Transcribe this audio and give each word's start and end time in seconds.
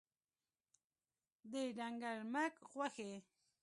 د 1.51 1.53
ډنګر 1.77 2.17
مږ 2.33 2.53
غوښي 2.71 3.13